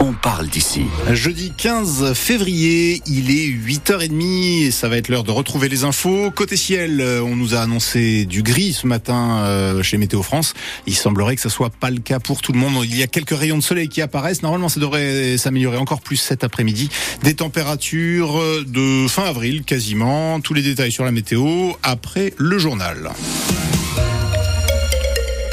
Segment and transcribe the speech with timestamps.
[0.00, 0.82] on parle d'ici.
[1.12, 6.30] Jeudi 15 février, il est 8h30 et ça va être l'heure de retrouver les infos.
[6.30, 10.54] Côté ciel, euh, on nous a annoncé du gris ce matin euh, chez Météo France.
[10.86, 12.84] Il semblerait que ce soit pas le cas pour tout le monde.
[12.84, 14.42] Il y a quelques rayons de soleil qui apparaissent.
[14.42, 16.88] Normalement, ça devrait s'améliorer encore plus cet après-midi.
[17.22, 20.40] Des températures de fin avril quasiment.
[20.40, 23.10] Tous les détails sur la météo après le journal.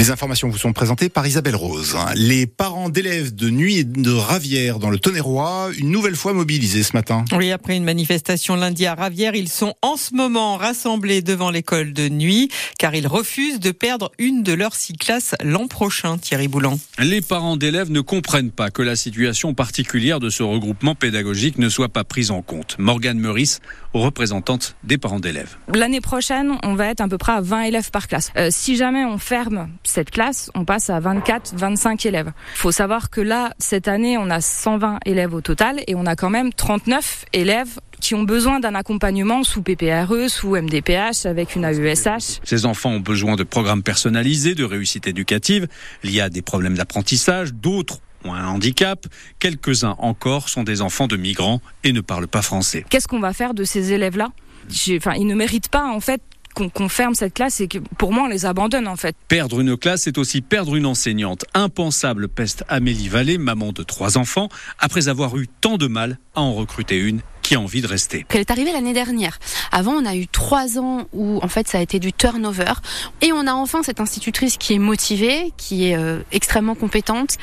[0.00, 1.94] Les informations vous sont présentées par Isabelle Rose.
[2.14, 6.82] Les parents d'élèves de Nuit et de Ravière dans le Tonnerrois, une nouvelle fois mobilisés
[6.82, 7.26] ce matin.
[7.36, 11.92] Oui, après une manifestation lundi à Ravière, ils sont en ce moment rassemblés devant l'école
[11.92, 16.48] de Nuit car ils refusent de perdre une de leurs six classes l'an prochain, Thierry
[16.48, 16.78] Boulan.
[16.98, 21.68] Les parents d'élèves ne comprennent pas que la situation particulière de ce regroupement pédagogique ne
[21.68, 22.74] soit pas prise en compte.
[22.78, 23.60] Morgane Meurice,
[23.92, 25.56] représentante des parents d'élèves.
[25.74, 28.30] L'année prochaine, on va être à peu près à 20 élèves par classe.
[28.38, 32.32] Euh, si jamais on ferme cette classe, on passe à 24, 25 élèves.
[32.54, 36.06] Il faut savoir que là, cette année, on a 120 élèves au total et on
[36.06, 41.56] a quand même 39 élèves qui ont besoin d'un accompagnement sous PPRE, sous MDPH, avec
[41.56, 42.40] une AESH.
[42.44, 45.66] Ces enfants ont besoin de programmes personnalisés, de réussite éducative.
[46.04, 49.06] Il y a des problèmes d'apprentissage, d'autres ont un handicap.
[49.38, 52.84] Quelques-uns encore sont des enfants de migrants et ne parlent pas français.
[52.88, 54.30] Qu'est-ce qu'on va faire de ces élèves-là?
[54.96, 56.22] Enfin, ils ne méritent pas, en fait,
[56.54, 59.16] qu'on ferme cette classe et que pour moi on les abandonne en fait.
[59.28, 61.44] Perdre une classe, c'est aussi perdre une enseignante.
[61.54, 64.48] Impensable peste Amélie Vallée, maman de trois enfants,
[64.78, 68.26] après avoir eu tant de mal à en recruter une qui a envie de rester.
[68.28, 69.38] Elle est arrivée l'année dernière.
[69.72, 72.72] Avant, on a eu trois ans où en fait ça a été du turnover,
[73.22, 77.36] et on a enfin cette institutrice qui est motivée, qui est euh, extrêmement compétente.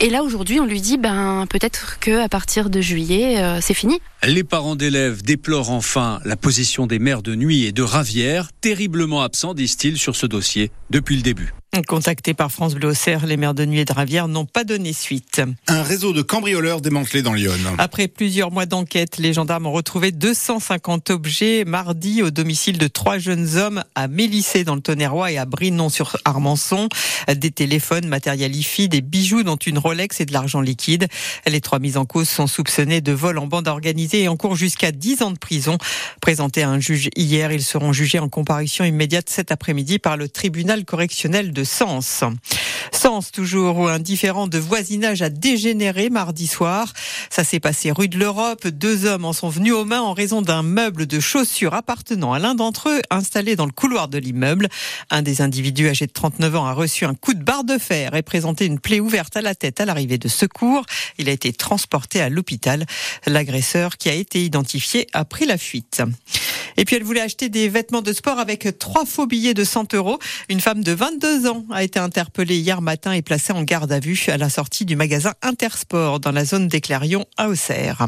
[0.00, 3.74] Et là aujourd'hui, on lui dit ben peut-être que à partir de juillet, euh, c'est
[3.74, 4.00] fini.
[4.26, 9.22] Les parents d'élèves déplorent enfin la position des maires de Nuit et de Ravière, terriblement
[9.22, 11.54] absents, disent-ils, sur ce dossier depuis le début.
[11.86, 14.92] Contactés par France Bleu Auxerre, les maires de Nuit et de Ravière n'ont pas donné
[14.92, 15.40] suite.
[15.66, 17.52] Un réseau de cambrioleurs démantelé dans Lyon.
[17.78, 23.18] Après plusieurs mois d'enquête, les gendarmes ont retrouvé 250 objets mardi au domicile de trois
[23.18, 26.88] jeunes hommes à Mélissé dans le Tonnerrois et à Brinon sur Armançon.
[27.34, 31.06] Des téléphones, matériel IFI, des bijoux dont une Rolex et de l'argent liquide.
[31.46, 34.56] Les trois mises en cause sont soupçonnés de vol en bande organisée et en cours
[34.56, 35.78] jusqu'à 10 ans de prison.
[36.20, 40.28] Présentés à un juge hier, ils seront jugés en comparution immédiate cet après-midi par le
[40.28, 42.24] tribunal correctionnel de Sens.
[42.92, 46.92] Sens, toujours, où un différent de voisinage a dégénéré mardi soir.
[47.30, 48.66] Ça s'est passé rue de l'Europe.
[48.66, 52.38] Deux hommes en sont venus aux mains en raison d'un meuble de chaussures appartenant à
[52.38, 54.68] l'un d'entre eux, installé dans le couloir de l'immeuble.
[55.10, 58.14] Un des individus âgé de 39 ans a reçu un coup de barre de fer
[58.14, 60.84] et présenté une plaie ouverte à la tête à l'arrivée de secours.
[61.18, 62.86] Il a été transporté à l'hôpital.
[63.26, 66.02] L'agresseur, qui a été identifié, a pris la fuite.
[66.78, 69.94] Et puis elle voulait acheter des vêtements de sport avec trois faux billets de 100
[69.94, 70.20] euros.
[70.48, 73.98] Une femme de 22 ans a été interpellée hier matin et placée en garde à
[73.98, 78.06] vue à la sortie du magasin Intersport dans la zone des Clarions à Auxerre.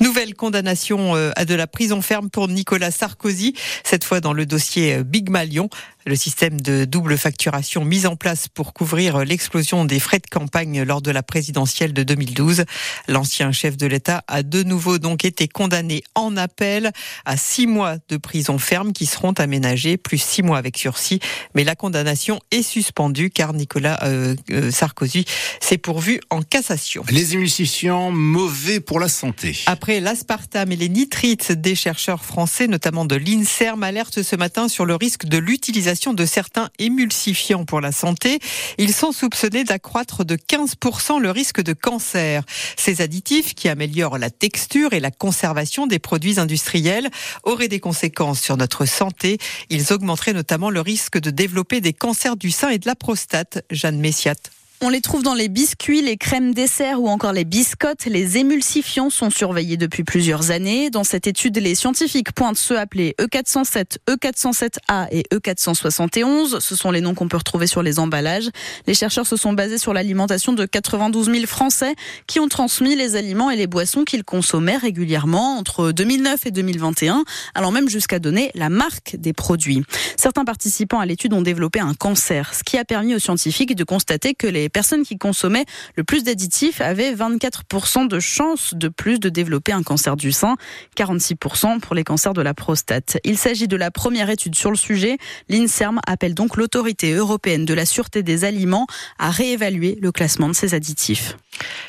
[0.00, 3.54] Nouvelle condamnation euh, à de la prison ferme pour Nicolas Sarkozy,
[3.84, 5.70] cette fois dans le dossier euh, Big Malion.
[6.06, 10.82] Le système de double facturation mis en place pour couvrir l'explosion des frais de campagne
[10.82, 12.64] lors de la présidentielle de 2012.
[13.08, 16.92] L'ancien chef de l'État a de nouveau donc été condamné en appel
[17.24, 21.20] à six mois de prison ferme qui seront aménagés, plus six mois avec sursis.
[21.54, 24.36] Mais la condamnation est suspendue car Nicolas euh,
[24.70, 25.24] Sarkozy
[25.58, 27.02] s'est pourvu en cassation.
[27.08, 29.56] Les émulsifiants mauvais pour la santé.
[29.64, 34.84] Après l'aspartame et les nitrites, des chercheurs français, notamment de l'INSERM, alertent ce matin sur
[34.84, 38.40] le risque de l'utilisation de certains émulsifiants pour la santé.
[38.78, 42.42] Ils sont soupçonnés d'accroître de 15% le risque de cancer.
[42.76, 47.10] Ces additifs, qui améliorent la texture et la conservation des produits industriels,
[47.44, 49.38] auraient des conséquences sur notre santé.
[49.70, 53.64] Ils augmenteraient notamment le risque de développer des cancers du sein et de la prostate.
[53.70, 54.34] Jeanne Messiat.
[54.80, 58.04] On les trouve dans les biscuits, les crèmes dessert ou encore les biscottes.
[58.06, 60.90] Les émulsifiants sont surveillés depuis plusieurs années.
[60.90, 66.60] Dans cette étude, les scientifiques pointent ceux appelés E407, E407A et E471.
[66.60, 68.50] Ce sont les noms qu'on peut retrouver sur les emballages.
[68.86, 71.94] Les chercheurs se sont basés sur l'alimentation de 92 000 Français
[72.26, 77.24] qui ont transmis les aliments et les boissons qu'ils consommaient régulièrement entre 2009 et 2021,
[77.54, 79.82] allant même jusqu'à donner la marque des produits.
[80.18, 83.84] Certains participants à l'étude ont développé un cancer, ce qui a permis aux scientifiques de
[83.84, 89.20] constater que les personnes qui consommaient le plus d'additifs avaient 24% de chances de plus
[89.20, 90.56] de développer un cancer du sein,
[90.96, 93.18] 46% pour les cancers de la prostate.
[93.24, 95.18] Il s'agit de la première étude sur le sujet.
[95.50, 98.86] L'INSERM appelle donc l'autorité européenne de la sûreté des aliments
[99.18, 101.36] à réévaluer le classement de ces additifs.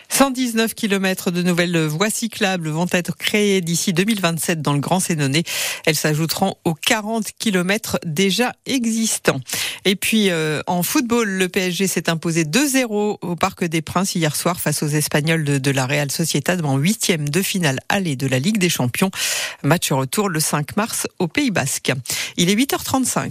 [0.09, 5.44] 119 km de nouvelles voies cyclables vont être créées d'ici 2027 dans le Grand Sénonais.
[5.85, 9.41] Elles s'ajouteront aux 40 km déjà existants.
[9.83, 14.35] Et puis euh, en football, le PSG s'est imposé 2-0 au Parc des Princes hier
[14.35, 18.39] soir face aux Espagnols de, la Real Sociedad en huitième de finale aller de la
[18.39, 19.12] Ligue des Champions.
[19.63, 21.91] Match retour le 5 mars au Pays Basque.
[22.38, 23.23] Il est 8h35.